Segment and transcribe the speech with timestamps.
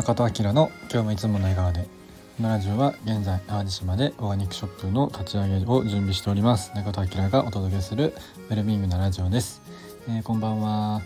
[0.00, 1.86] 中戸明の今日もいつもの笑顔で。
[2.38, 6.72] このラジオは現在淡路島でオーガニックショップの立ち上げを準備しております。
[6.74, 8.14] 中戸明がお届けする
[8.48, 9.60] ウェルビーイングなラジオです、
[10.08, 11.02] えー、こんばんは、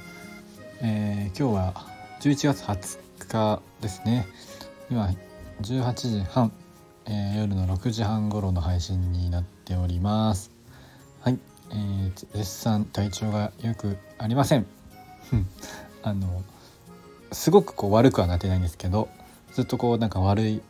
[0.81, 1.87] えー、今日は
[2.21, 4.29] 11月20日ですね。
[4.89, 5.11] 今
[5.61, 6.53] 18時半、
[7.07, 10.53] えー、夜の6時半頃の配信になっております。
[11.21, 11.39] はい、
[11.73, 14.67] えー、絶賛体調がよくありません。
[16.05, 16.45] あの
[17.35, 19.09] すごくこう悪くはなってないんですけど
[19.53, 20.63] ずっとこうなんか悪い、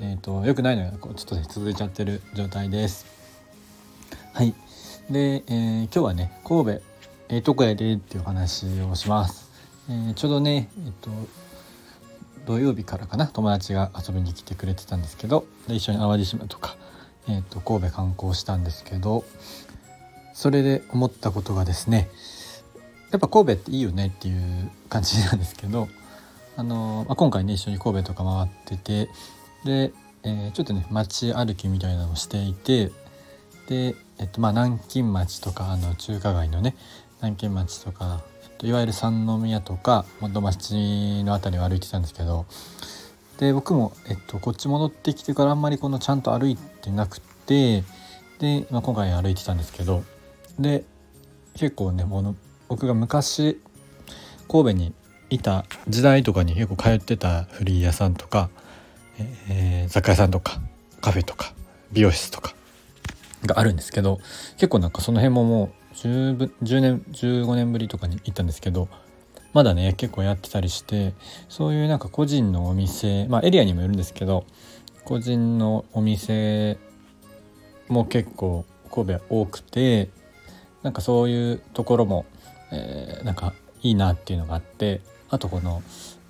[0.00, 3.06] えーと、良くないのがこうちょっと、ね、続いちゃってる状態です。
[4.32, 4.54] はい
[5.10, 6.70] で、えー、今日はね神戸
[7.30, 9.50] ええ、とこやでっていう話をします。
[9.90, 11.10] えー、ちょうどねえっ、と
[12.46, 16.76] 土曜日からかな友達が遊びに来てくれてたんですけどで一緒に淡路島とか、
[17.28, 19.24] えーと神戸観光したんですけど
[20.32, 22.08] それで思ったことがですね
[23.10, 25.88] やっぱ神戸っていいよねっていう感じなんですけど
[26.58, 29.10] あの、まあ、今回ね一緒に神戸とか回ってて
[29.64, 29.92] で、
[30.24, 32.90] えー、ちょっとね街歩きみたいなのをしていて
[33.68, 36.74] で、えっとまあ、南京町とかあの中華街のね
[37.22, 38.22] 南京町とか
[38.58, 42.46] といわゆる三宮とか元町の辺りを歩いてたんですけど
[43.38, 47.84] で僕も、えっと、こっち戻ってきてからあんまりこのちゃんと歩いてなくて
[48.40, 50.02] で、まあ、今回歩いてたんですけど
[50.58, 50.84] で
[51.54, 52.34] 結構ねもの
[52.66, 53.60] 僕が昔
[54.48, 54.92] 神戸に
[55.30, 58.50] いた時代とかに結構通ってたフリー屋さんとか、
[59.48, 60.60] えー、雑貨屋さんとか
[61.00, 61.52] カフェとか
[61.92, 62.54] 美容室とか
[63.44, 64.18] があるんですけど
[64.52, 68.88] 結構なんかその辺ももう 10, 10年15年ぶりとかに行ったんですけど
[69.52, 71.14] まだね結構やってたりして
[71.48, 74.44] そういうなんか個人のお店まあエリアにもよるんですけど
[75.04, 76.78] 個人のお店
[77.88, 80.10] も結構神戸多くて
[80.82, 82.26] なんかそういうところも、
[82.72, 85.82] えー、なんかいいなっていうのがあってあとこの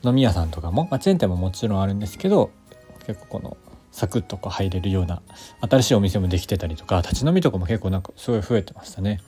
[0.02, 2.50] 飲み屋さんとかも、まあ、チェーン店ももちろんあるんですけど
[3.06, 3.56] 結構この
[3.90, 5.22] サクッとこう入れるような
[5.68, 9.20] 新しいお店もできてたりとか立ち飲みとかも結構なんかすごい増えてましたね。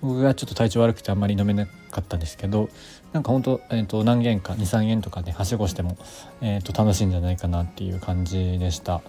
[0.00, 2.68] 僕がちょっと体調悪くてあんまり飲めなかったんですけど
[3.12, 5.98] なんかほんと,、えー、と何軒か23軒とかで、ね、はしごしても、
[6.40, 9.02] えー、と楽しいんじゃないかなっていう感じでした。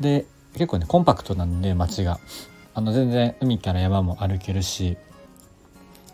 [0.00, 2.18] で結構ねコンパクトなんで街が。
[2.72, 4.96] あの全然海から山も歩けるし。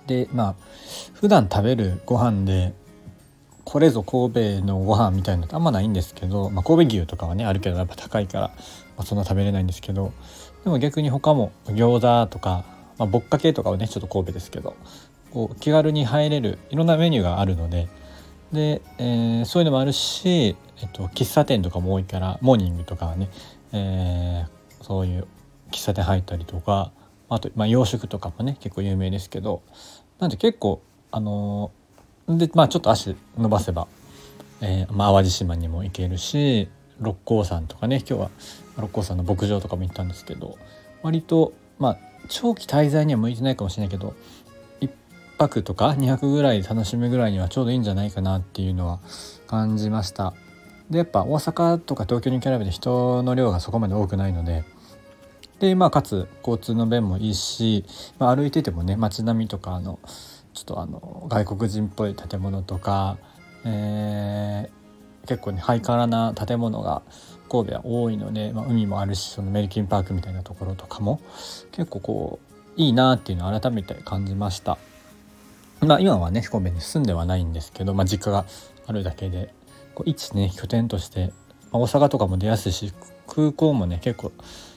[0.06, 0.55] でまあ
[1.15, 2.75] 普段食べるご飯で
[3.65, 8.55] これぞ神戸のご飯みたいなのってあんまないんですけど、まあ、神戸牛とかはねあるけどやっぱ高いから、ま
[8.99, 10.12] あ、そんな食べれないんですけど
[10.65, 12.65] でも逆に他も餃子とか、
[12.99, 14.77] まあ、ぼっかけとかはねちょっと神戸ですけど
[15.31, 17.89] こう気軽に入れるいろんなメニューがあるので
[18.53, 23.31] で、えー、そういうのもあるし、えっと、喫茶店とかも多いからモーニングとかはね、
[23.73, 25.27] えー、そういう
[25.71, 26.93] 喫茶店入ったりとか
[27.29, 29.62] あと、まあ、洋食とかもね結構有名ですけど
[30.19, 31.81] なんで結構あのー
[32.28, 33.88] でまあちょっと足伸ばせば、
[34.60, 36.69] えーまあ、淡路島にも行けるし
[37.00, 38.31] 六甲山とかね今日は
[38.78, 40.56] 六甲山の牧場とかも行ったんですけど
[41.03, 44.15] 割とまあ長期滞在には向いてないかもしれないけど
[44.81, 44.91] 1
[45.38, 49.00] 泊とか2泊ぐらい楽しむぐらいにはちょうどいいんじゃないかなっていうのは
[49.47, 50.34] 感じました。
[50.91, 54.65] でやっぱ大阪とか東京に比べて人の量がそこまで多くないので
[55.59, 57.84] でまあかつ交通の便もいいし、
[58.19, 59.99] まあ、歩いててもね街並みとかあの
[60.55, 63.19] ちょっとあの外国人っぽい建物とか、
[63.65, 67.03] えー、結構ねハイカラな建物が
[67.49, 71.21] 神戸は多いので、まあ、海もあるしそのメリキンパークみたいなところとかも
[71.73, 72.41] 結構こ
[72.77, 74.79] ういいなっていうのを改めて感じました。
[75.81, 78.47] まあ、今はね神戸に住んではないんですけど、まあ、実家が
[78.87, 79.53] あるだけで
[79.95, 81.33] こう一ね拠点として、
[81.73, 82.93] まあ、大阪とかも出やすいし
[83.27, 84.33] 空港もね結構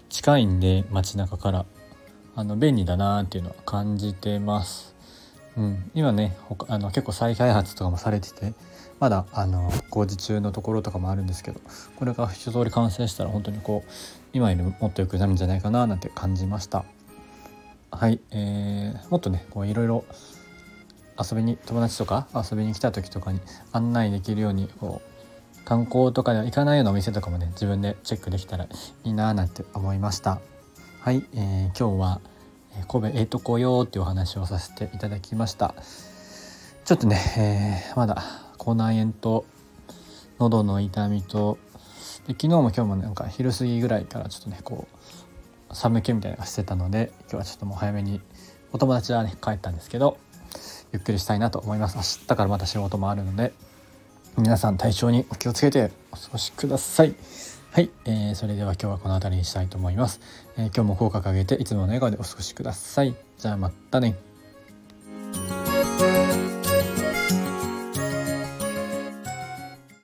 [0.09, 1.65] 近いんで街中から
[2.35, 4.94] あの便利だなっていうのは感じてます。
[5.57, 6.35] うん、今ね
[6.67, 8.53] あの結構再開発とかもされてて
[8.99, 11.61] まだあの工事中のところとかもあるんですけど
[11.95, 13.91] これが一通り完成したら本当にこう
[14.33, 16.83] 今よりもっと良くなるんじゃないかななんて感じました。
[17.91, 20.03] はい、えー、もっとねこういろいろ
[21.17, 23.39] 遊びに友達とか遊びに来た時とかに
[23.71, 28.69] 案内できるようにこう観光とかでは行かないようなお店とかもね自分でチェックできたらい
[29.03, 30.41] いななんて思いました。
[30.99, 32.21] はい、えー、今日は
[32.87, 35.75] 神戸ええとこよっていうお話をさせていただきました
[36.83, 37.19] ちょっとね、
[37.89, 38.23] えー、まだ
[38.57, 39.45] 口内炎と
[40.39, 41.57] 喉の痛みと
[42.27, 44.87] で昨日も今日もなんか昼過ぎぐらいからちょっとねこ
[45.71, 48.21] う寒気みたいなのがしてたので今日はちょっともう早めに
[48.71, 50.17] お友達はね帰ったんですけど
[50.93, 53.53] ゆっくりしたいなと思います明日からまた仕事もあるので
[54.37, 57.15] 皆さん体調にお気をつけてお過ごしください。
[57.75, 60.21] はい、えー、それでは今日はこの辺りにしたいと思います、
[60.55, 63.13] えー、今日も口角上げていつもの笑顔でお過ごしください。
[63.37, 64.15] じゃあまたね。